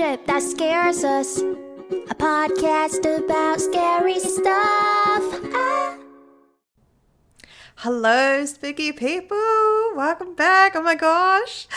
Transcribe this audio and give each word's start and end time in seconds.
shit 0.00 0.26
that 0.26 0.42
scares 0.42 1.04
us. 1.04 1.40
A 2.08 2.14
podcast 2.14 3.04
about 3.04 3.60
scary 3.60 4.18
stuff. 4.18 5.24
Ah. 5.52 5.98
Hello, 7.76 8.46
spooky 8.46 8.92
people. 8.92 9.36
Welcome 9.94 10.34
back. 10.34 10.74
Oh 10.74 10.80
my 10.80 10.94
gosh. 10.94 11.68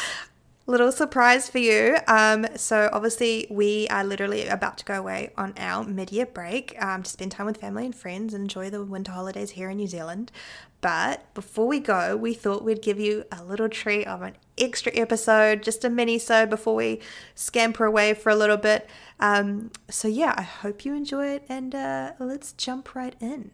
Little 0.65 0.93
surprise 0.93 1.49
for 1.49 1.57
you. 1.57 1.97
Um, 2.07 2.47
so 2.55 2.89
obviously 2.93 3.47
we 3.49 3.85
are 3.89 4.03
literally 4.05 4.47
about 4.47 4.77
to 4.77 4.85
go 4.85 4.93
away 4.93 5.31
on 5.37 5.53
our 5.57 5.83
mid-year 5.83 6.25
break 6.25 6.81
um, 6.81 7.03
to 7.03 7.09
spend 7.09 7.33
time 7.33 7.45
with 7.45 7.57
family 7.57 7.85
and 7.85 7.93
friends 7.93 8.33
and 8.33 8.43
enjoy 8.43 8.69
the 8.69 8.81
winter 8.81 9.11
holidays 9.11 9.51
here 9.51 9.69
in 9.69 9.75
New 9.75 9.87
Zealand. 9.87 10.31
But 10.79 11.33
before 11.33 11.67
we 11.67 11.81
go, 11.81 12.15
we 12.15 12.33
thought 12.33 12.63
we'd 12.63 12.81
give 12.81 12.97
you 12.97 13.25
a 13.29 13.43
little 13.43 13.67
treat 13.67 14.05
of 14.05 14.21
an 14.21 14.37
extra 14.57 14.93
episode, 14.95 15.63
just 15.63 15.83
a 15.83 15.89
mini 15.89 16.17
so 16.17 16.45
before 16.45 16.75
we 16.75 17.01
scamper 17.35 17.83
away 17.83 18.13
for 18.13 18.29
a 18.29 18.35
little 18.35 18.55
bit. 18.55 18.89
Um, 19.19 19.69
so 19.89 20.07
yeah, 20.07 20.33
I 20.37 20.43
hope 20.43 20.85
you 20.85 20.95
enjoy 20.95 21.27
it 21.27 21.43
and 21.49 21.75
uh, 21.75 22.11
let's 22.19 22.53
jump 22.53 22.95
right 22.95 23.15
in. 23.19 23.51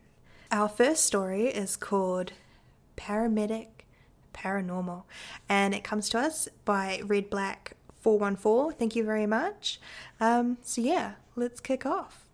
Our 0.51 0.69
first 0.69 1.05
story 1.05 1.47
is 1.47 1.75
called 1.75 2.33
Paramedic 2.97 3.78
Paranormal, 4.39 5.03
and 5.47 5.73
it 5.73 5.83
comes 5.83 6.09
to 6.09 6.19
us 6.19 6.47
by 6.65 7.01
Red 7.03 7.29
Black 7.29 7.73
414. 8.01 8.77
Thank 8.77 8.95
you 8.95 9.03
very 9.03 9.25
much. 9.25 9.79
Um, 10.19 10.57
so, 10.61 10.81
yeah, 10.81 11.13
let's 11.35 11.59
kick 11.59 11.85
off. 11.85 12.25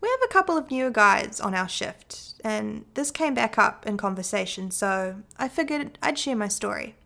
We 0.00 0.08
have 0.08 0.20
a 0.24 0.32
couple 0.32 0.56
of 0.56 0.70
newer 0.70 0.90
guys 0.90 1.40
on 1.40 1.54
our 1.54 1.68
shift, 1.68 2.34
and 2.44 2.84
this 2.94 3.10
came 3.10 3.34
back 3.34 3.58
up 3.58 3.86
in 3.86 3.96
conversation, 3.96 4.70
so 4.70 5.22
I 5.38 5.48
figured 5.48 5.98
I'd 6.02 6.18
share 6.18 6.36
my 6.36 6.48
story. 6.48 6.96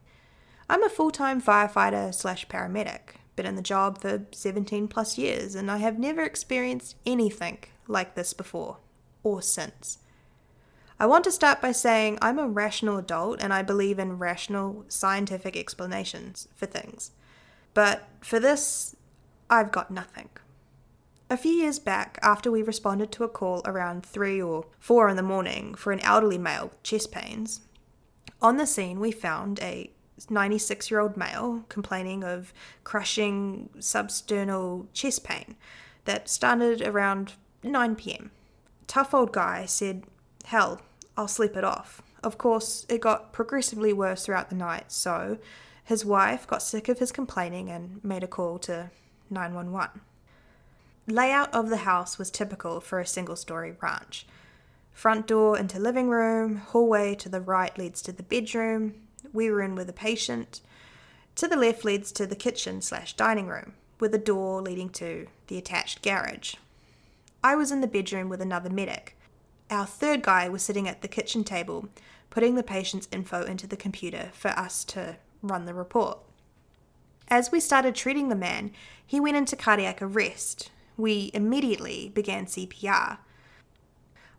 I'm 0.68 0.82
a 0.82 0.88
full 0.88 1.10
time 1.10 1.40
firefighter 1.40 2.14
slash 2.14 2.46
paramedic, 2.48 3.16
been 3.36 3.46
in 3.46 3.56
the 3.56 3.62
job 3.62 4.00
for 4.00 4.26
17 4.32 4.88
plus 4.88 5.18
years, 5.18 5.54
and 5.54 5.70
I 5.70 5.78
have 5.78 5.98
never 5.98 6.22
experienced 6.22 6.96
anything 7.06 7.58
like 7.86 8.14
this 8.14 8.32
before 8.32 8.78
or 9.22 9.42
since. 9.42 9.98
I 11.00 11.06
want 11.06 11.24
to 11.24 11.32
start 11.32 11.62
by 11.62 11.72
saying 11.72 12.18
I'm 12.20 12.38
a 12.38 12.46
rational 12.46 12.98
adult 12.98 13.40
and 13.42 13.54
I 13.54 13.62
believe 13.62 13.98
in 13.98 14.18
rational 14.18 14.84
scientific 14.88 15.56
explanations 15.56 16.46
for 16.54 16.66
things. 16.66 17.12
But 17.72 18.06
for 18.20 18.38
this, 18.38 18.94
I've 19.48 19.72
got 19.72 19.90
nothing. 19.90 20.28
A 21.30 21.38
few 21.38 21.52
years 21.52 21.78
back, 21.78 22.18
after 22.20 22.50
we 22.50 22.62
responded 22.62 23.10
to 23.12 23.24
a 23.24 23.28
call 23.28 23.62
around 23.64 24.04
3 24.04 24.42
or 24.42 24.66
4 24.78 25.08
in 25.08 25.16
the 25.16 25.22
morning 25.22 25.74
for 25.74 25.90
an 25.90 26.00
elderly 26.00 26.36
male 26.36 26.64
with 26.64 26.82
chest 26.82 27.10
pains, 27.10 27.62
on 28.42 28.58
the 28.58 28.66
scene 28.66 29.00
we 29.00 29.10
found 29.10 29.58
a 29.60 29.90
96 30.28 30.90
year 30.90 31.00
old 31.00 31.16
male 31.16 31.64
complaining 31.70 32.22
of 32.22 32.52
crushing 32.84 33.70
substernal 33.78 34.86
chest 34.92 35.24
pain 35.24 35.56
that 36.04 36.28
started 36.28 36.82
around 36.82 37.32
9 37.62 37.96
pm. 37.96 38.32
Tough 38.86 39.14
old 39.14 39.32
guy 39.32 39.64
said, 39.64 40.04
Hell, 40.44 40.82
I'll 41.16 41.28
sleep 41.28 41.56
it 41.56 41.64
off. 41.64 42.02
Of 42.22 42.38
course, 42.38 42.86
it 42.88 43.00
got 43.00 43.32
progressively 43.32 43.92
worse 43.92 44.24
throughout 44.24 44.50
the 44.50 44.56
night, 44.56 44.92
so 44.92 45.38
his 45.84 46.04
wife 46.04 46.46
got 46.46 46.62
sick 46.62 46.88
of 46.88 46.98
his 46.98 47.12
complaining 47.12 47.70
and 47.70 48.02
made 48.04 48.22
a 48.22 48.28
call 48.28 48.58
to 48.60 48.90
911. 49.30 50.00
Layout 51.06 51.52
of 51.54 51.68
the 51.68 51.78
house 51.78 52.18
was 52.18 52.30
typical 52.30 52.80
for 52.80 53.00
a 53.00 53.06
single 53.06 53.36
story 53.36 53.74
ranch. 53.80 54.26
Front 54.92 55.26
door 55.26 55.58
into 55.58 55.78
living 55.78 56.08
room, 56.08 56.56
hallway 56.56 57.14
to 57.16 57.28
the 57.28 57.40
right 57.40 57.76
leads 57.78 58.02
to 58.02 58.12
the 58.12 58.22
bedroom. 58.22 58.94
We 59.32 59.50
were 59.50 59.62
in 59.62 59.74
with 59.74 59.88
a 59.88 59.94
patient. 59.94 60.60
To 61.36 61.48
the 61.48 61.56
left 61.56 61.84
leads 61.84 62.12
to 62.12 62.26
the 62.26 62.36
kitchen 62.36 62.82
slash 62.82 63.14
dining 63.14 63.46
room, 63.46 63.72
with 63.98 64.14
a 64.14 64.18
door 64.18 64.60
leading 64.60 64.90
to 64.90 65.26
the 65.46 65.58
attached 65.58 66.02
garage. 66.02 66.54
I 67.42 67.56
was 67.56 67.72
in 67.72 67.80
the 67.80 67.86
bedroom 67.86 68.28
with 68.28 68.42
another 68.42 68.68
medic. 68.68 69.16
Our 69.70 69.86
third 69.86 70.22
guy 70.22 70.48
was 70.48 70.62
sitting 70.62 70.88
at 70.88 71.00
the 71.00 71.08
kitchen 71.08 71.44
table, 71.44 71.88
putting 72.28 72.56
the 72.56 72.62
patient's 72.64 73.08
info 73.12 73.44
into 73.44 73.68
the 73.68 73.76
computer 73.76 74.30
for 74.32 74.48
us 74.48 74.84
to 74.86 75.16
run 75.42 75.64
the 75.64 75.74
report. 75.74 76.18
As 77.28 77.52
we 77.52 77.60
started 77.60 77.94
treating 77.94 78.28
the 78.28 78.34
man, 78.34 78.72
he 79.06 79.20
went 79.20 79.36
into 79.36 79.54
cardiac 79.54 80.02
arrest. 80.02 80.70
We 80.96 81.30
immediately 81.32 82.10
began 82.12 82.46
CPR. 82.46 83.18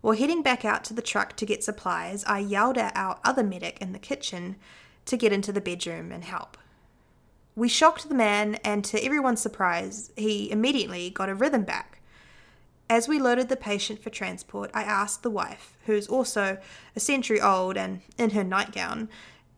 While 0.02 0.18
heading 0.18 0.42
back 0.42 0.66
out 0.66 0.84
to 0.86 0.94
the 0.94 1.02
truck 1.02 1.38
to 1.38 1.46
get 1.46 1.63
supplies, 1.63 2.25
I 2.25 2.40
yelled 2.40 2.78
at 2.78 2.96
our 2.96 3.19
other 3.24 3.44
medic 3.44 3.80
in 3.80 3.94
the 3.94 4.00
kitchen 4.00 4.58
to 5.06 5.16
get 5.16 5.31
into 5.31 5.53
the 5.53 5.62
bedroom 5.62 6.12
and 6.12 6.25
help. 6.25 6.58
We 7.56 7.69
shocked 7.69 8.09
the 8.09 8.16
man, 8.16 8.56
and 8.63 8.84
to 8.86 9.03
everyone's 9.03 9.42
surprise, 9.42 10.12
he 10.18 10.52
immediately 10.52 11.09
got 11.09 11.30
a 11.30 11.36
rhythm 11.36 11.63
back. 11.63 11.91
As 12.91 13.07
we 13.07 13.19
loaded 13.19 13.47
the 13.47 13.56
patient 13.56 14.03
for 14.03 14.09
transport, 14.09 14.69
I 14.74 14.84
asked 14.84 15.24
the 15.24 15.29
wife, 15.29 15.78
who's 15.85 16.09
also 16.09 16.57
a 16.94 17.00
century 17.00 17.40
old 17.40 17.78
and 17.78 18.02
in 18.18 18.31
her 18.31 18.44
nightgown, 18.44 19.07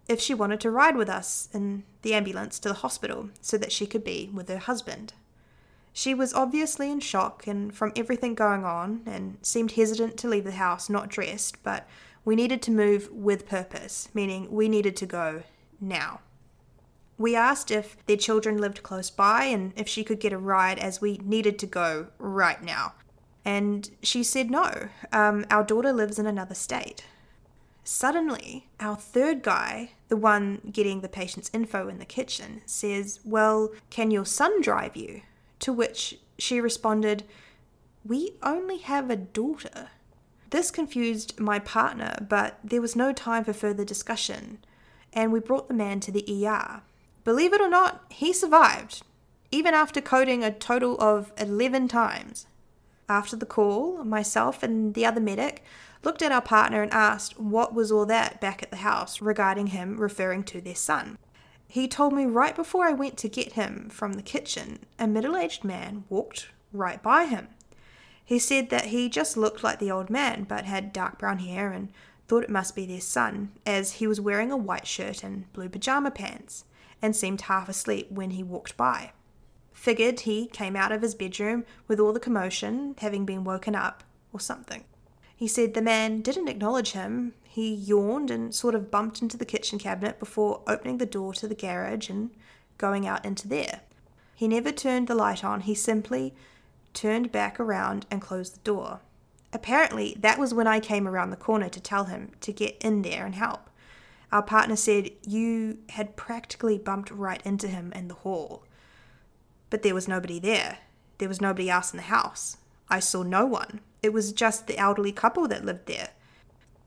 if 0.07 0.21
she 0.21 0.35
wanted 0.35 0.59
to 0.59 0.69
ride 0.69 0.95
with 0.95 1.09
us 1.09 1.49
in 1.51 1.81
the 2.03 2.13
ambulance 2.13 2.59
to 2.59 2.69
the 2.69 2.75
hospital 2.75 3.31
so 3.41 3.57
that 3.57 3.71
she 3.71 3.87
could 3.87 4.03
be 4.03 4.29
with 4.31 4.49
her 4.49 4.59
husband. 4.59 5.13
She 5.93 6.13
was 6.13 6.35
obviously 6.35 6.91
in 6.91 6.99
shock 6.99 7.47
and 7.47 7.73
from 7.73 7.91
everything 7.95 8.35
going 8.35 8.65
on 8.65 9.01
and 9.07 9.39
seemed 9.41 9.71
hesitant 9.71 10.15
to 10.17 10.27
leave 10.27 10.43
the 10.43 10.51
house 10.51 10.87
not 10.87 11.09
dressed, 11.09 11.63
but 11.63 11.87
we 12.23 12.35
needed 12.35 12.61
to 12.61 12.71
move 12.71 13.11
with 13.11 13.49
purpose, 13.49 14.09
meaning 14.13 14.51
we 14.51 14.69
needed 14.69 14.95
to 14.97 15.07
go 15.07 15.41
now. 15.81 16.19
We 17.17 17.35
asked 17.35 17.71
if 17.71 17.97
their 18.05 18.15
children 18.17 18.59
lived 18.59 18.83
close 18.83 19.09
by 19.09 19.45
and 19.45 19.73
if 19.75 19.87
she 19.87 20.03
could 20.03 20.19
get 20.19 20.33
a 20.33 20.37
ride 20.37 20.77
as 20.77 21.01
we 21.01 21.17
needed 21.23 21.57
to 21.57 21.65
go 21.65 22.09
right 22.19 22.61
now. 22.61 22.93
And 23.45 23.89
she 24.01 24.23
said, 24.23 24.49
No, 24.49 24.89
um, 25.11 25.45
our 25.49 25.63
daughter 25.63 25.91
lives 25.91 26.17
in 26.19 26.25
another 26.25 26.55
state. 26.55 27.05
Suddenly, 27.83 28.67
our 28.79 28.95
third 28.95 29.43
guy, 29.43 29.91
the 30.07 30.15
one 30.15 30.61
getting 30.71 31.01
the 31.01 31.09
patient's 31.09 31.51
info 31.53 31.89
in 31.89 31.99
the 31.99 32.05
kitchen, 32.05 32.61
says, 32.65 33.19
Well, 33.25 33.73
can 33.89 34.11
your 34.11 34.25
son 34.25 34.61
drive 34.61 34.95
you? 34.95 35.21
To 35.59 35.73
which 35.73 36.17
she 36.37 36.61
responded, 36.61 37.23
We 38.05 38.33
only 38.41 38.77
have 38.77 39.09
a 39.09 39.17
daughter. 39.17 39.89
This 40.49 40.71
confused 40.71 41.39
my 41.39 41.59
partner, 41.59 42.25
but 42.29 42.59
there 42.63 42.81
was 42.81 42.95
no 42.95 43.11
time 43.11 43.43
for 43.43 43.53
further 43.53 43.83
discussion, 43.83 44.59
and 45.11 45.33
we 45.33 45.39
brought 45.39 45.67
the 45.67 45.73
man 45.73 45.99
to 46.01 46.11
the 46.11 46.47
ER. 46.47 46.81
Believe 47.23 47.53
it 47.53 47.61
or 47.61 47.69
not, 47.69 48.05
he 48.09 48.31
survived, 48.31 49.01
even 49.51 49.73
after 49.73 49.99
coding 49.99 50.43
a 50.43 50.51
total 50.51 50.99
of 51.01 51.31
11 51.37 51.87
times. 51.87 52.45
After 53.13 53.35
the 53.35 53.45
call, 53.45 54.03
myself 54.03 54.63
and 54.63 54.95
the 54.95 55.05
other 55.05 55.21
medic 55.21 55.63
looked 56.03 56.23
at 56.23 56.31
our 56.31 56.41
partner 56.41 56.81
and 56.81 56.91
asked 56.91 57.39
what 57.39 57.71
was 57.71 57.91
all 57.91 58.07
that 58.07 58.41
back 58.41 58.63
at 58.63 58.71
the 58.71 58.77
house 58.77 59.21
regarding 59.21 59.67
him 59.67 59.99
referring 59.99 60.43
to 60.45 60.59
their 60.59 60.73
son. 60.73 61.19
He 61.67 61.87
told 61.87 62.13
me 62.13 62.25
right 62.25 62.55
before 62.55 62.87
I 62.87 62.91
went 62.91 63.17
to 63.19 63.29
get 63.29 63.53
him 63.53 63.87
from 63.91 64.13
the 64.13 64.23
kitchen, 64.23 64.79
a 64.97 65.05
middle 65.05 65.37
aged 65.37 65.63
man 65.63 66.05
walked 66.09 66.47
right 66.71 67.03
by 67.03 67.25
him. 67.25 67.49
He 68.25 68.39
said 68.39 68.71
that 68.71 68.85
he 68.85 69.09
just 69.09 69.37
looked 69.37 69.63
like 69.63 69.77
the 69.77 69.91
old 69.91 70.09
man 70.09 70.45
but 70.45 70.65
had 70.65 70.91
dark 70.91 71.19
brown 71.19 71.37
hair 71.37 71.71
and 71.71 71.89
thought 72.27 72.43
it 72.43 72.49
must 72.49 72.75
be 72.75 72.87
their 72.87 72.99
son, 72.99 73.51
as 73.63 73.91
he 73.93 74.07
was 74.07 74.19
wearing 74.19 74.51
a 74.51 74.57
white 74.57 74.87
shirt 74.87 75.23
and 75.23 75.53
blue 75.53 75.69
pajama 75.69 76.09
pants 76.09 76.65
and 76.99 77.15
seemed 77.15 77.41
half 77.41 77.69
asleep 77.69 78.09
when 78.09 78.31
he 78.31 78.41
walked 78.41 78.75
by 78.75 79.11
figured 79.73 80.21
he 80.21 80.47
came 80.47 80.75
out 80.75 80.91
of 80.91 81.01
his 81.01 81.15
bedroom 81.15 81.65
with 81.87 81.99
all 81.99 82.13
the 82.13 82.19
commotion, 82.19 82.95
having 82.99 83.25
been 83.25 83.43
woken 83.43 83.75
up, 83.75 84.03
or 84.31 84.39
something. 84.39 84.83
He 85.35 85.47
said 85.47 85.73
the 85.73 85.81
man 85.81 86.21
didn't 86.21 86.47
acknowledge 86.47 86.91
him. 86.91 87.33
He 87.43 87.73
yawned 87.73 88.31
and 88.31 88.53
sort 88.55 88.75
of 88.75 88.89
bumped 88.89 89.21
into 89.21 89.37
the 89.37 89.45
kitchen 89.45 89.77
cabinet 89.77 90.19
before 90.19 90.61
opening 90.67 90.97
the 90.97 91.05
door 91.05 91.33
to 91.33 91.47
the 91.47 91.55
garage 91.55 92.09
and 92.09 92.31
going 92.77 93.05
out 93.05 93.25
into 93.25 93.47
there. 93.47 93.81
He 94.35 94.47
never 94.47 94.71
turned 94.71 95.07
the 95.07 95.15
light 95.15 95.43
on, 95.43 95.61
he 95.61 95.75
simply 95.75 96.33
turned 96.93 97.31
back 97.31 97.59
around 97.59 98.05
and 98.09 98.21
closed 98.21 98.55
the 98.55 98.59
door. 98.59 99.01
Apparently, 99.51 100.15
that 100.19 100.39
was 100.39 100.53
when 100.53 100.67
I 100.67 100.79
came 100.79 101.07
around 101.07 101.29
the 101.29 101.35
corner 101.35 101.69
to 101.69 101.79
tell 101.79 102.05
him 102.05 102.31
to 102.41 102.51
get 102.51 102.77
in 102.81 103.03
there 103.03 103.25
and 103.25 103.35
help. 103.35 103.69
Our 104.31 104.41
partner 104.41 104.75
said 104.75 105.11
you 105.27 105.77
had 105.89 106.15
practically 106.15 106.79
bumped 106.79 107.11
right 107.11 107.41
into 107.45 107.67
him 107.67 107.91
in 107.93 108.07
the 108.07 108.15
hall. 108.15 108.63
But 109.73 109.81
there 109.81 109.95
was 109.95 110.07
nobody 110.07 110.37
there. 110.37 110.77
There 111.17 111.27
was 111.27 111.41
nobody 111.41 111.67
else 111.67 111.91
in 111.91 111.97
the 111.97 112.03
house. 112.03 112.57
I 112.89 112.99
saw 112.99 113.23
no 113.23 113.47
one. 113.47 113.79
It 114.03 114.13
was 114.13 114.31
just 114.31 114.67
the 114.67 114.77
elderly 114.77 115.11
couple 115.11 115.47
that 115.47 115.65
lived 115.65 115.87
there. 115.87 116.09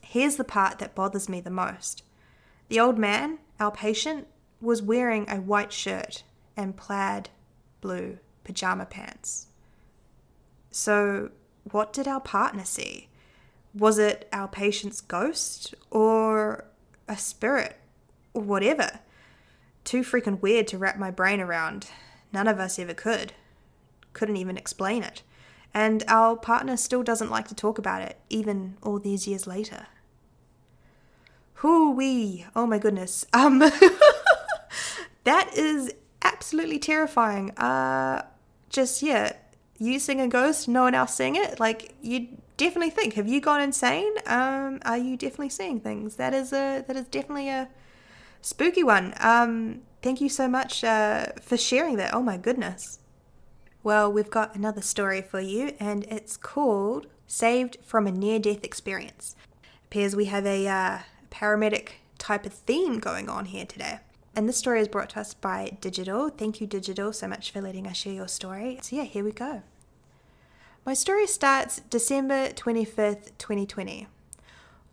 Here's 0.02 0.36
the 0.36 0.44
part 0.44 0.78
that 0.78 0.94
bothers 0.94 1.28
me 1.28 1.40
the 1.40 1.50
most. 1.50 2.04
The 2.68 2.78
old 2.78 2.96
man, 2.96 3.40
our 3.58 3.72
patient, 3.72 4.28
was 4.60 4.82
wearing 4.82 5.28
a 5.28 5.40
white 5.40 5.72
shirt 5.72 6.22
and 6.56 6.76
plaid 6.76 7.28
blue 7.80 8.18
pajama 8.44 8.86
pants. 8.86 9.48
So, 10.70 11.32
what 11.68 11.92
did 11.92 12.06
our 12.06 12.20
partner 12.20 12.64
see? 12.64 13.08
Was 13.74 13.98
it 13.98 14.28
our 14.32 14.46
patient's 14.46 15.00
ghost 15.00 15.74
or 15.90 16.66
a 17.08 17.16
spirit 17.16 17.78
or 18.32 18.42
whatever? 18.42 19.00
Too 19.82 20.02
freaking 20.02 20.40
weird 20.40 20.68
to 20.68 20.78
wrap 20.78 20.96
my 21.00 21.10
brain 21.10 21.40
around. 21.40 21.88
None 22.32 22.48
of 22.48 22.58
us 22.58 22.78
ever 22.78 22.94
could. 22.94 23.32
Couldn't 24.12 24.36
even 24.36 24.56
explain 24.56 25.02
it. 25.02 25.22
And 25.74 26.04
our 26.08 26.36
partner 26.36 26.76
still 26.76 27.02
doesn't 27.02 27.30
like 27.30 27.48
to 27.48 27.54
talk 27.54 27.78
about 27.78 28.02
it, 28.02 28.18
even 28.30 28.76
all 28.82 28.98
these 28.98 29.28
years 29.28 29.46
later. 29.46 29.86
Whoo 31.62 31.90
wee! 31.90 32.46
Oh 32.54 32.66
my 32.66 32.78
goodness. 32.78 33.26
Um, 33.32 33.58
that 35.24 35.50
is 35.54 35.92
absolutely 36.22 36.78
terrifying. 36.78 37.50
Uh, 37.52 38.26
just 38.68 39.02
yeah, 39.02 39.32
you 39.78 39.98
seeing 39.98 40.20
a 40.20 40.28
ghost, 40.28 40.68
no 40.68 40.82
one 40.82 40.94
else 40.94 41.14
seeing 41.14 41.36
it. 41.36 41.58
Like 41.60 41.94
you 42.02 42.28
definitely 42.56 42.90
think, 42.90 43.14
have 43.14 43.28
you 43.28 43.40
gone 43.40 43.60
insane? 43.60 44.12
Um, 44.26 44.80
are 44.84 44.98
you 44.98 45.16
definitely 45.16 45.50
seeing 45.50 45.80
things? 45.80 46.16
That 46.16 46.34
is 46.34 46.52
a 46.52 46.84
that 46.86 46.96
is 46.96 47.06
definitely 47.06 47.48
a 47.48 47.68
spooky 48.40 48.82
one. 48.82 49.14
Um, 49.20 49.82
thank 50.02 50.20
you 50.20 50.28
so 50.28 50.48
much 50.48 50.84
uh, 50.84 51.26
for 51.40 51.56
sharing 51.56 51.96
that. 51.96 52.14
Oh 52.14 52.22
my 52.22 52.36
goodness. 52.36 52.98
Well, 53.82 54.12
we've 54.12 54.30
got 54.30 54.54
another 54.54 54.82
story 54.82 55.22
for 55.22 55.40
you, 55.40 55.72
and 55.78 56.04
it's 56.04 56.36
called 56.36 57.06
"Saved 57.26 57.78
from 57.84 58.06
a 58.06 58.12
Near-Death 58.12 58.64
Experience." 58.64 59.36
Appears 59.84 60.16
we 60.16 60.24
have 60.24 60.44
a 60.44 60.66
uh, 60.66 60.98
paramedic 61.30 61.90
type 62.18 62.46
of 62.46 62.52
theme 62.52 62.98
going 62.98 63.28
on 63.28 63.46
here 63.46 63.66
today. 63.66 64.00
And 64.34 64.48
this 64.48 64.58
story 64.58 64.80
is 64.80 64.88
brought 64.88 65.10
to 65.10 65.20
us 65.20 65.32
by 65.32 65.78
Digital. 65.80 66.28
Thank 66.28 66.60
you, 66.60 66.66
Digital, 66.66 67.12
so 67.12 67.26
much 67.28 67.50
for 67.50 67.60
letting 67.60 67.86
us 67.86 67.96
share 67.96 68.12
your 68.12 68.28
story. 68.28 68.78
So, 68.82 68.96
yeah, 68.96 69.04
here 69.04 69.24
we 69.24 69.32
go. 69.32 69.62
My 70.84 70.94
story 70.94 71.26
starts 71.26 71.80
December 71.88 72.50
25th, 72.50 73.30
2020. 73.38 74.08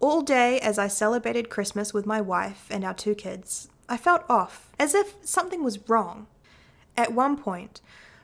All 0.04 0.22
day 0.22 0.60
as 0.60 0.78
I 0.78 0.90
celebrated 0.90 1.50
Christmas 1.50 1.94
with 1.94 2.06
my 2.06 2.20
wife 2.20 2.68
and 2.70 2.84
our 2.84 2.94
two 2.94 3.16
kids, 3.16 3.70
I 3.88 3.96
felt 3.96 4.26
off, 4.28 4.70
as 4.78 4.94
if 4.94 5.16
something 5.22 5.64
was 5.64 5.88
wrong. 5.88 6.28
At 6.98 7.14
one 7.14 7.38
point, 7.38 7.80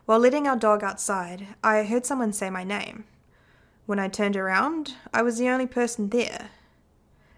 while 0.05 0.19
letting 0.19 0.45
our 0.45 0.57
dog 0.57 0.83
outside, 0.83 1.47
I 1.63 1.83
heard 1.83 2.05
someone 2.05 2.33
say 2.33 2.49
my 2.49 2.65
name. 2.65 3.05
When 3.85 3.97
I 3.97 4.09
turned 4.09 4.35
around, 4.35 4.95
I 5.13 5.21
was 5.21 5.37
the 5.37 5.47
only 5.47 5.67
person 5.67 6.09
there, 6.09 6.49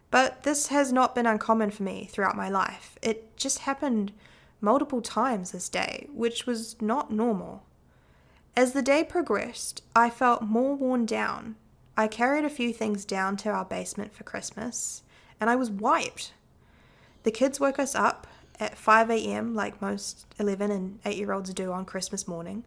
but 0.10 0.42
this 0.42 0.70
has 0.70 0.92
not 0.92 1.14
been 1.14 1.28
uncommon 1.28 1.70
for 1.70 1.84
me 1.84 2.10
throughout 2.12 2.36
my 2.36 2.50
life. 2.50 2.98
It 3.04 3.38
just 3.38 3.60
happened 3.60 4.12
multiple 4.60 5.04
times 5.04 5.52
this 5.52 5.70
day, 5.70 6.08
which 6.12 6.48
was 6.48 6.82
not 6.82 7.12
normal. 7.12 7.62
As 8.58 8.74
the 8.74 8.82
day 8.82 9.04
progressed, 9.04 9.84
I 9.96 10.10
felt 10.10 10.42
more 10.42 10.74
worn 10.74 11.06
down. 11.06 11.58
I 12.02 12.08
carried 12.08 12.46
a 12.46 12.50
few 12.50 12.74
things 12.74 13.06
down 13.06 13.38
to 13.38 13.50
our 13.50 13.64
basement 13.64 14.16
for 14.16 14.24
Christmas, 14.24 15.04
and 15.40 15.52
I 15.52 15.56
was 15.56 15.70
wiped. 15.70 16.34
The 17.22 17.30
kids 17.30 17.60
woke 17.60 17.78
us 17.78 17.94
up 17.94 18.26
at 18.60 18.76
5 18.76 19.12
a.m., 19.12 19.54
like 19.54 19.84
most 19.84 20.26
11 20.40 20.72
and 20.72 21.00
8 21.06 21.16
year 21.16 21.32
olds 21.32 21.54
do 21.54 21.72
on 21.72 21.86
Christmas 21.86 22.28
morning, 22.28 22.66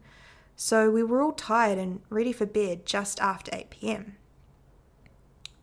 so 0.55 0.89
we 0.89 1.03
were 1.03 1.21
all 1.21 1.33
tired 1.33 1.79
and 1.79 2.01
ready 2.11 2.33
for 2.33 2.47
bed 2.47 2.87
just 2.87 3.21
after 3.21 3.51
8 3.53 3.71
p.m. 3.71 4.15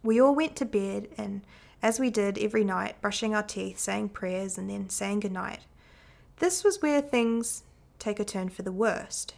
We 0.03 0.19
all 0.19 0.35
went 0.35 0.57
to 0.57 0.65
bed, 0.65 1.07
and 1.17 1.41
as 1.81 1.97
we 1.97 2.09
did 2.09 2.37
every 2.37 2.65
night, 2.65 2.99
brushing 2.99 3.33
our 3.33 3.41
teeth, 3.41 3.79
saying 3.79 4.09
prayers, 4.09 4.57
and 4.57 4.69
then 4.69 4.89
saying 4.89 5.21
goodnight. 5.21 5.61
This 6.39 6.65
was 6.65 6.81
where 6.81 6.99
things 6.99 7.63
take 7.99 8.19
a 8.19 8.25
turn 8.25 8.49
for 8.49 8.63
the 8.63 8.71
worst. 8.73 9.35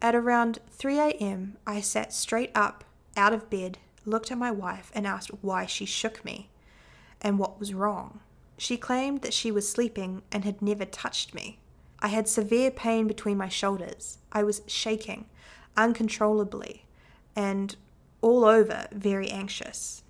At 0.00 0.14
around 0.14 0.60
3 0.70 1.00
a.m., 1.00 1.56
I 1.66 1.80
sat 1.80 2.12
straight 2.12 2.52
up 2.54 2.84
out 3.16 3.32
of 3.32 3.50
bed, 3.50 3.78
looked 4.04 4.30
at 4.30 4.38
my 4.38 4.50
wife, 4.50 4.90
and 4.94 5.06
asked 5.06 5.30
why 5.40 5.66
she 5.66 5.84
shook 5.84 6.24
me 6.24 6.50
and 7.20 7.38
what 7.38 7.58
was 7.58 7.74
wrong. 7.74 8.20
She 8.58 8.76
claimed 8.76 9.22
that 9.22 9.34
she 9.34 9.50
was 9.50 9.68
sleeping 9.68 10.22
and 10.30 10.44
had 10.44 10.62
never 10.62 10.84
touched 10.84 11.34
me. 11.34 11.58
I 12.00 12.08
had 12.08 12.28
severe 12.28 12.70
pain 12.70 13.06
between 13.06 13.38
my 13.38 13.48
shoulders. 13.48 14.18
I 14.32 14.42
was 14.42 14.62
shaking 14.66 15.26
uncontrollably 15.76 16.84
and 17.34 17.74
all 18.20 18.44
over 18.44 18.86
very 18.92 19.30
anxious. 19.30 20.02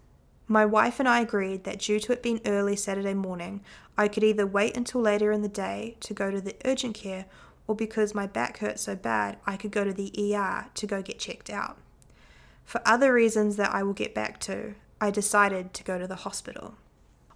My 0.48 0.66
wife 0.66 0.98
and 0.98 1.08
I 1.08 1.20
agreed 1.20 1.64
that 1.64 1.78
due 1.78 2.00
to 2.00 2.12
it 2.12 2.22
being 2.22 2.40
early 2.44 2.76
Saturday 2.76 3.14
morning, 3.14 3.62
I 3.96 4.08
could 4.08 4.24
either 4.24 4.46
wait 4.46 4.76
until 4.76 5.00
later 5.00 5.32
in 5.32 5.42
the 5.42 5.48
day 5.48 5.96
to 6.00 6.14
go 6.14 6.30
to 6.30 6.40
the 6.40 6.56
urgent 6.64 6.94
care 6.94 7.26
or 7.66 7.74
because 7.74 8.14
my 8.14 8.26
back 8.26 8.58
hurt 8.58 8.78
so 8.78 8.96
bad, 8.96 9.38
I 9.46 9.56
could 9.56 9.70
go 9.70 9.84
to 9.84 9.92
the 9.92 10.12
ER 10.34 10.66
to 10.74 10.86
go 10.86 11.00
get 11.00 11.18
checked 11.18 11.48
out. 11.48 11.78
For 12.72 12.80
other 12.86 13.12
reasons 13.12 13.56
that 13.56 13.74
I 13.74 13.82
will 13.82 13.92
get 13.92 14.14
back 14.14 14.40
to, 14.40 14.76
I 14.98 15.10
decided 15.10 15.74
to 15.74 15.84
go 15.84 15.98
to 15.98 16.06
the 16.06 16.24
hospital. 16.24 16.76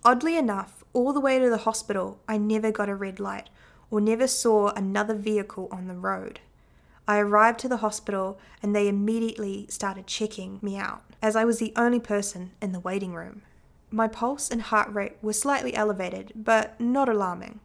Oddly 0.03 0.35
enough, 0.35 0.83
all 0.95 1.13
the 1.13 1.21
way 1.21 1.39
to 1.39 1.51
the 1.51 1.59
hospital, 1.59 2.19
I 2.27 2.39
never 2.39 2.73
got 2.73 2.89
a 2.89 2.95
red 2.95 3.21
light 3.21 3.51
or 3.91 4.01
never 4.01 4.27
saw 4.27 4.71
another 4.71 5.15
vehicle 5.15 5.69
on 5.71 5.89
the 5.89 5.95
road. 5.95 6.41
I 7.07 7.19
arrived 7.19 7.59
to 7.59 7.69
the 7.69 7.77
hospital 7.85 8.39
and 8.63 8.75
they 8.75 8.89
immediately 8.89 9.67
started 9.69 10.07
checking 10.07 10.59
me 10.63 10.79
out, 10.79 11.03
as 11.21 11.37
I 11.37 11.45
was 11.45 11.59
the 11.59 11.75
only 11.77 12.01
person 12.01 12.53
in 12.63 12.73
the 12.73 12.81
waiting 12.81 13.13
room. 13.13 13.43
My 13.91 14.09
pulse 14.09 14.51
and 14.51 14.63
heart 14.63 14.91
rate 14.91 15.19
were 15.21 15.35
slightly 15.35 15.75
elevated, 15.75 16.33
but 16.35 16.81
not 16.81 17.11
alarming. 17.11 17.61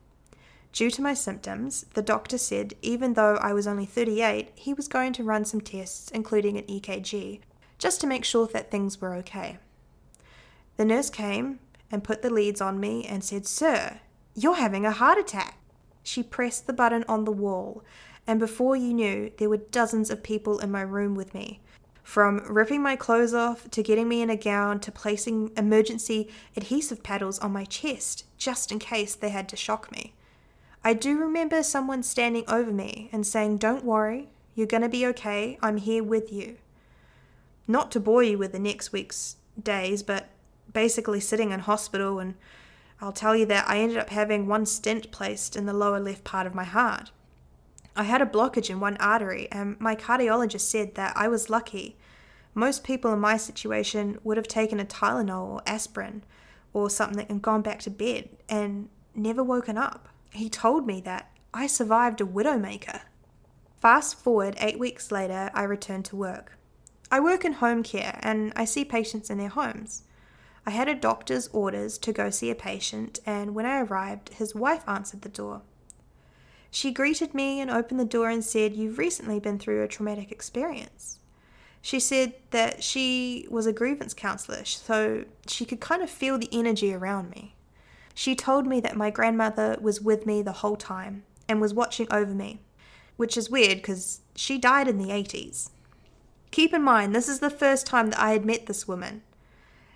Due 0.74 0.92
to 0.92 1.02
my 1.02 1.14
symptoms, 1.14 1.86
the 1.94 2.02
doctor 2.02 2.38
said 2.38 2.74
even 2.82 3.14
though 3.14 3.36
I 3.36 3.54
was 3.54 3.66
only 3.66 3.86
38, 3.86 4.50
he 4.56 4.74
was 4.74 4.90
going 4.90 5.14
to 5.14 5.24
run 5.24 5.46
some 5.46 5.62
tests, 5.62 6.12
including 6.12 6.58
an 6.58 6.66
EKG, 6.66 7.40
just 7.82 8.00
to 8.00 8.08
make 8.08 8.24
sure 8.24 8.46
that 8.46 8.70
things 8.70 9.02
were 9.02 9.16
okay. 9.16 9.58
The 10.78 10.86
nurse 10.86 11.10
came 11.10 11.60
and 11.92 12.04
put 12.04 12.22
the 12.22 12.30
leads 12.30 12.62
on 12.62 12.80
me 12.80 13.06
and 13.06 13.24
said, 13.24 13.48
Sir, 13.48 14.00
you're 14.36 14.56
having 14.56 14.86
a 14.86 14.92
heart 14.92 15.18
attack. 15.18 15.58
She 16.04 16.22
pressed 16.22 16.68
the 16.68 16.74
button 16.74 17.04
on 17.08 17.26
the 17.26 17.32
wall, 17.32 17.84
and 18.28 18.40
before 18.40 18.76
you 18.76 18.94
knew, 18.94 19.32
there 19.38 19.50
were 19.50 19.58
dozens 19.58 20.12
of 20.12 20.22
people 20.22 20.60
in 20.60 20.72
my 20.72 20.82
room 20.82 21.16
with 21.16 21.34
me. 21.34 21.60
From 22.04 22.46
ripping 22.48 22.84
my 22.84 22.96
clothes 22.96 23.34
off 23.34 23.70
to 23.72 23.84
getting 23.84 24.08
me 24.08 24.22
in 24.22 24.30
a 24.30 24.36
gown 24.36 24.80
to 24.82 24.92
placing 24.92 25.52
emergency 25.58 26.30
adhesive 26.56 27.02
paddles 27.02 27.40
on 27.40 27.52
my 27.52 27.66
chest 27.66 28.26
just 28.38 28.72
in 28.72 28.78
case 28.78 29.16
they 29.16 29.30
had 29.30 29.50
to 29.50 29.56
shock 29.56 29.92
me. 29.92 30.14
I 30.84 30.94
do 30.94 31.18
remember 31.18 31.64
someone 31.64 32.04
standing 32.04 32.44
over 32.48 32.72
me 32.72 33.10
and 33.12 33.26
saying, 33.26 33.58
Don't 33.58 33.84
worry, 33.84 34.30
you're 34.54 34.68
to 34.68 34.90
be 34.90 35.06
okay, 35.08 35.58
I'm 35.62 35.78
here 35.78 36.04
with 36.04 36.32
you. 36.32 36.58
Not 37.72 37.90
to 37.92 38.02
bore 38.02 38.22
you 38.22 38.38
with 38.38 38.52
the 38.52 38.60
next 38.60 38.92
week's 38.92 39.38
days, 39.62 40.04
but 40.04 40.28
basically 40.74 41.22
sitting 41.22 41.52
in 41.52 41.62
hospital 41.62 42.20
and 42.20 42.36
I'll 43.00 43.14
tell 43.14 43.34
you 43.34 43.46
that 43.46 43.68
I 43.68 43.80
ended 43.80 43.98
up 43.98 44.10
having 44.10 44.46
one 44.46 44.66
stent 44.66 45.10
placed 45.10 45.56
in 45.56 45.66
the 45.66 45.74
lower 45.74 46.00
left 46.00 46.26
part 46.26 46.46
of 46.46 46.54
my 46.54 46.66
heart. 46.66 47.12
I 47.96 48.04
had 48.04 48.22
a 48.22 48.26
blockage 48.26 48.70
in 48.70 48.82
one 48.82 48.98
artery, 48.98 49.48
and 49.52 49.80
my 49.80 49.96
cardiologist 49.96 50.62
said 50.62 50.96
that 50.96 51.16
I 51.16 51.30
was 51.30 51.50
lucky. 51.50 51.98
Most 52.54 52.84
people 52.84 53.12
in 53.14 53.20
my 53.20 53.38
situation 53.38 54.20
would 54.24 54.38
have 54.38 54.48
taken 54.48 54.80
a 54.80 54.86
Tylenol 54.86 55.48
or 55.48 55.62
aspirin 55.66 56.24
or 56.74 56.90
something 56.90 57.26
and 57.30 57.42
gone 57.42 57.62
back 57.62 57.80
to 57.80 57.90
bed 57.90 58.30
and 58.50 58.90
never 59.16 59.44
woken 59.44 59.78
up. 59.78 60.10
He 60.32 60.50
told 60.50 60.86
me 60.86 61.00
that 61.02 61.32
I 61.54 61.68
survived 61.68 62.20
a 62.20 62.26
widowmaker. 62.26 63.02
Fast 63.78 64.20
forward 64.20 64.56
eight 64.60 64.78
weeks 64.78 65.10
later, 65.10 65.50
I 65.54 65.64
returned 65.64 66.06
to 66.06 66.16
work. 66.18 66.58
I 67.12 67.20
work 67.20 67.44
in 67.44 67.54
home 67.54 67.84
care 67.84 68.18
and 68.24 68.54
I 68.56 68.64
see 68.64 68.86
patients 68.86 69.30
in 69.30 69.38
their 69.38 69.50
homes. 69.50 70.04
I 70.66 70.72
had 70.72 70.88
a 70.88 70.96
doctor's 70.96 71.50
orders 71.50 71.98
to 72.00 72.14
go 72.14 72.30
see 72.30 72.50
a 72.50 72.56
patient, 72.56 73.20
and 73.26 73.56
when 73.56 73.66
I 73.66 73.82
arrived, 73.82 74.30
his 74.30 74.56
wife 74.56 74.84
answered 74.88 75.24
the 75.24 75.30
door. 75.30 75.64
She 76.70 76.92
greeted 76.92 77.34
me 77.34 77.60
and 77.60 77.70
opened 77.70 78.00
the 78.00 78.06
door 78.06 78.30
and 78.30 78.44
said, 78.44 78.76
You've 78.76 78.98
recently 78.98 79.40
been 79.40 79.60
through 79.60 79.84
a 79.84 79.88
traumatic 79.88 80.32
experience. 80.32 81.20
She 81.82 82.00
said 82.00 82.36
that 82.52 82.84
she 82.84 83.48
was 83.50 83.66
a 83.66 83.74
grievance 83.74 84.14
counselor, 84.14 84.64
so 84.64 85.26
she 85.48 85.66
could 85.66 85.82
kind 85.82 86.04
of 86.04 86.10
feel 86.10 86.38
the 86.38 86.50
energy 86.52 86.94
around 86.94 87.32
me. 87.32 87.56
She 88.14 88.36
told 88.36 88.68
me 88.68 88.80
that 88.82 88.96
my 88.96 89.10
grandmother 89.10 89.78
was 89.82 90.00
with 90.00 90.26
me 90.26 90.44
the 90.44 90.52
whole 90.52 90.78
time 90.78 91.24
and 91.50 91.60
was 91.60 91.74
watching 91.74 92.08
over 92.12 92.34
me, 92.34 92.62
which 93.18 93.36
is 93.36 93.50
weird 93.50 93.80
because 93.80 94.22
she 94.36 94.60
died 94.60 94.88
in 94.88 95.00
the 95.00 95.10
80s. 95.10 95.72
Keep 96.52 96.74
in 96.74 96.84
mind, 96.84 97.16
this 97.16 97.30
is 97.30 97.40
the 97.40 97.50
first 97.50 97.88
time 97.88 98.10
that 98.10 98.20
I 98.20 98.32
had 98.32 98.46
met 98.46 98.66
this 98.66 98.86
woman. 98.86 99.22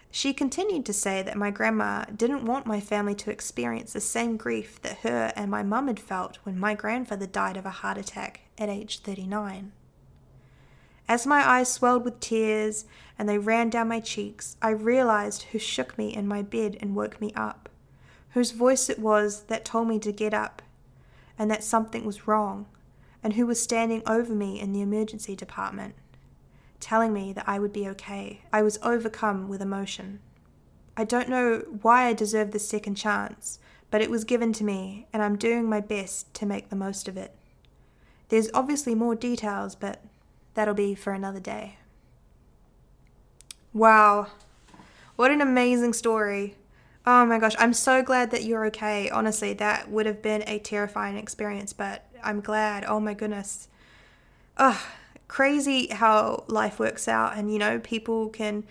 She 0.09 0.33
continued 0.33 0.85
to 0.85 0.93
say 0.93 1.21
that 1.21 1.35
my 1.35 1.51
grandma 1.51 2.05
didn't 2.05 2.45
want 2.45 2.65
my 2.65 2.79
family 2.79 3.13
to 3.15 3.29
experience 3.29 3.91
the 3.91 3.99
same 3.99 4.37
grief 4.37 4.81
that 4.81 4.99
her 4.99 5.33
and 5.35 5.51
my 5.51 5.61
mum 5.61 5.87
had 5.87 5.99
felt 5.99 6.37
when 6.43 6.57
my 6.57 6.73
grandfather 6.73 7.27
died 7.27 7.57
of 7.57 7.65
a 7.65 7.81
heart 7.81 7.97
attack 7.97 8.39
at 8.57 8.69
age 8.69 8.99
39. 8.99 9.73
As 11.09 11.27
my 11.27 11.45
eyes 11.47 11.71
swelled 11.71 12.05
with 12.05 12.21
tears 12.21 12.85
and 13.19 13.27
they 13.27 13.37
ran 13.37 13.69
down 13.69 13.89
my 13.89 13.99
cheeks, 13.99 14.55
I 14.61 14.69
realized 14.69 15.43
who 15.43 15.59
shook 15.59 15.97
me 15.97 16.15
in 16.15 16.25
my 16.25 16.41
bed 16.41 16.77
and 16.79 16.95
woke 16.95 17.19
me 17.19 17.33
up, 17.35 17.67
whose 18.29 18.51
voice 18.51 18.89
it 18.89 18.97
was 18.97 19.43
that 19.43 19.65
told 19.65 19.89
me 19.89 19.99
to 19.99 20.13
get 20.13 20.33
up 20.33 20.61
and 21.37 21.51
that 21.51 21.65
something 21.65 22.05
was 22.05 22.29
wrong, 22.29 22.65
and 23.21 23.33
who 23.33 23.45
was 23.45 23.61
standing 23.61 24.01
over 24.07 24.33
me 24.33 24.57
in 24.57 24.71
the 24.71 24.81
emergency 24.81 25.35
department 25.35 25.95
telling 26.79 27.13
me 27.13 27.33
that 27.33 27.47
I 27.47 27.59
would 27.59 27.73
be 27.73 27.87
okay. 27.89 28.41
I 28.51 28.61
was 28.61 28.79
overcome 28.81 29.47
with 29.47 29.61
emotion. 29.61 30.19
I 30.97 31.03
don't 31.03 31.29
know 31.29 31.63
why 31.81 32.05
I 32.05 32.13
deserve 32.13 32.51
this 32.51 32.67
second 32.67 32.95
chance, 32.95 33.59
but 33.91 34.01
it 34.01 34.09
was 34.09 34.23
given 34.23 34.53
to 34.53 34.63
me, 34.63 35.07
and 35.11 35.21
I'm 35.21 35.37
doing 35.37 35.69
my 35.69 35.81
best 35.81 36.33
to 36.35 36.45
make 36.45 36.69
the 36.69 36.75
most 36.75 37.07
of 37.07 37.17
it. 37.17 37.35
There's 38.29 38.49
obviously 38.53 38.95
more 38.95 39.15
details, 39.15 39.75
but 39.75 40.01
that'll 40.53 40.73
be 40.73 40.95
for 40.95 41.13
another 41.13 41.39
day. 41.39 41.77
Wow. 43.73 44.27
What 45.15 45.31
an 45.31 45.41
amazing 45.41 45.93
story. 45.93 46.55
Oh 47.05 47.25
my 47.25 47.37
gosh, 47.37 47.55
I'm 47.59 47.73
so 47.73 48.01
glad 48.01 48.31
that 48.31 48.43
you're 48.43 48.65
okay. 48.67 49.09
Honestly, 49.09 49.53
that 49.53 49.91
would 49.91 50.05
have 50.05 50.21
been 50.21 50.43
a 50.47 50.59
terrifying 50.59 51.17
experience, 51.17 51.71
but 51.71 52.07
I'm 52.23 52.41
glad. 52.41 52.83
Oh 52.85 52.99
my 52.99 53.13
goodness. 53.13 53.67
Ugh, 54.57 54.79
crazy 55.35 55.87
how 55.87 56.45
life 56.47 56.79
works 56.79 57.09
out, 57.09 57.35
and 57.35 57.51
you 57.51 57.59
know, 57.59 57.77
people 57.79 58.29
can, 58.29 58.63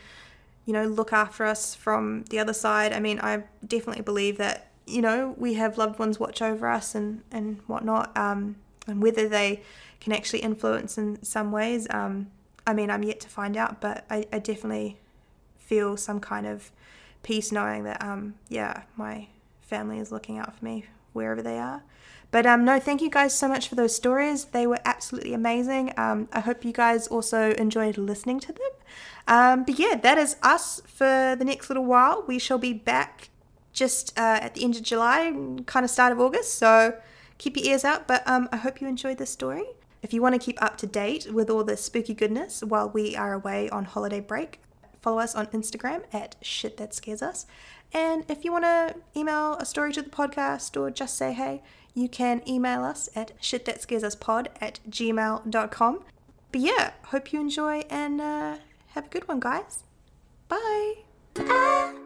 you 0.64 0.72
know, 0.72 0.86
look 0.86 1.12
after 1.12 1.44
us 1.44 1.74
from 1.74 2.24
the 2.30 2.38
other 2.38 2.54
side. 2.54 2.90
I 2.90 3.00
mean, 3.00 3.20
I 3.20 3.42
definitely 3.66 4.02
believe 4.02 4.38
that, 4.38 4.70
you 4.86 5.02
know, 5.02 5.34
we 5.36 5.54
have 5.54 5.76
loved 5.76 5.98
ones 5.98 6.18
watch 6.18 6.40
over 6.40 6.66
us 6.66 6.94
and, 6.94 7.20
and 7.30 7.60
whatnot, 7.66 8.16
um, 8.16 8.56
and 8.86 9.02
whether 9.02 9.28
they 9.28 9.60
can 10.00 10.14
actually 10.14 10.38
influence 10.38 10.96
in 10.96 11.22
some 11.22 11.52
ways. 11.52 11.86
Um, 11.90 12.30
I 12.66 12.72
mean, 12.72 12.90
I'm 12.90 13.02
yet 13.02 13.20
to 13.20 13.28
find 13.28 13.58
out, 13.58 13.82
but 13.82 14.06
I, 14.08 14.24
I 14.32 14.38
definitely 14.38 14.96
feel 15.58 15.98
some 15.98 16.18
kind 16.18 16.46
of 16.46 16.70
peace 17.22 17.52
knowing 17.52 17.84
that, 17.84 18.02
um, 18.02 18.36
yeah, 18.48 18.84
my 18.96 19.28
family 19.60 19.98
is 19.98 20.10
looking 20.10 20.38
out 20.38 20.56
for 20.56 20.64
me 20.64 20.86
wherever 21.14 21.42
they 21.42 21.58
are. 21.58 21.82
But 22.30 22.46
um, 22.46 22.64
no, 22.64 22.80
thank 22.80 23.00
you 23.00 23.10
guys 23.10 23.32
so 23.32 23.46
much 23.46 23.68
for 23.68 23.76
those 23.76 23.94
stories. 23.94 24.46
They 24.46 24.66
were 24.66 24.80
absolutely 24.84 25.34
amazing. 25.34 25.92
Um, 25.96 26.28
I 26.32 26.40
hope 26.40 26.64
you 26.64 26.72
guys 26.72 27.06
also 27.06 27.52
enjoyed 27.52 27.96
listening 27.96 28.40
to 28.40 28.48
them. 28.48 28.70
Um, 29.28 29.64
but 29.64 29.78
yeah, 29.78 29.94
that 29.94 30.18
is 30.18 30.36
us 30.42 30.82
for 30.84 31.36
the 31.38 31.44
next 31.44 31.70
little 31.70 31.84
while. 31.84 32.24
We 32.26 32.38
shall 32.38 32.58
be 32.58 32.72
back 32.72 33.30
just 33.72 34.18
uh, 34.18 34.40
at 34.42 34.54
the 34.54 34.64
end 34.64 34.76
of 34.76 34.82
July, 34.82 35.32
kind 35.66 35.84
of 35.84 35.90
start 35.90 36.12
of 36.12 36.20
August. 36.20 36.56
So 36.56 36.96
keep 37.38 37.56
your 37.56 37.66
ears 37.66 37.84
out. 37.84 38.08
But 38.08 38.26
um, 38.28 38.48
I 38.50 38.56
hope 38.56 38.80
you 38.80 38.88
enjoyed 38.88 39.18
this 39.18 39.30
story. 39.30 39.64
If 40.02 40.12
you 40.12 40.20
want 40.20 40.34
to 40.34 40.38
keep 40.38 40.60
up 40.60 40.76
to 40.78 40.86
date 40.86 41.32
with 41.32 41.48
all 41.48 41.64
the 41.64 41.76
spooky 41.76 42.14
goodness 42.14 42.62
while 42.62 42.90
we 42.90 43.16
are 43.16 43.32
away 43.32 43.70
on 43.70 43.84
holiday 43.84 44.20
break, 44.20 44.60
follow 45.04 45.18
us 45.18 45.34
on 45.34 45.46
Instagram 45.48 46.02
at 46.14 46.36
shit 46.40 46.78
that 46.78 46.94
scares 46.94 47.20
us. 47.20 47.44
And 47.92 48.24
if 48.28 48.44
you 48.44 48.50
want 48.50 48.64
to 48.64 48.96
email 49.14 49.54
a 49.54 49.66
story 49.66 49.92
to 49.92 50.02
the 50.02 50.08
podcast 50.08 50.80
or 50.80 50.90
just 50.90 51.16
say 51.16 51.32
hey, 51.34 51.62
you 51.94 52.08
can 52.08 52.42
email 52.48 52.82
us 52.82 53.08
at 53.14 53.32
shit 53.40 53.66
that 53.66 53.82
scares 53.82 54.02
us 54.02 54.16
pod 54.16 54.48
at 54.60 54.80
gmail.com. 54.88 56.00
But 56.50 56.60
yeah, 56.60 56.92
hope 57.06 57.32
you 57.32 57.40
enjoy 57.40 57.84
and 57.90 58.20
uh, 58.20 58.56
have 58.94 59.06
a 59.06 59.08
good 59.08 59.28
one, 59.28 59.40
guys. 59.40 59.84
Bye. 60.48 62.00